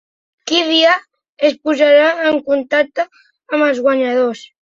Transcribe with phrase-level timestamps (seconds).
[0.51, 0.93] Qui dia
[1.49, 3.07] es posaran en contacte
[3.59, 4.43] amb els guanyadors?